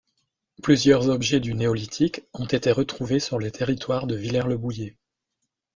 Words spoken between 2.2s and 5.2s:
ont été retrouvés sur le territoire de Villers-le-Bouillet.